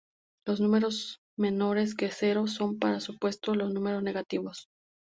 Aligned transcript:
Los 0.47 0.59
números 0.59 1.19
menores 1.37 1.93
que 1.93 2.09
cero 2.09 2.47
son 2.47 2.79
por 2.79 2.99
supuesto 3.01 3.53
los 3.53 3.71
números 3.71 4.01
negativos. 4.01 4.67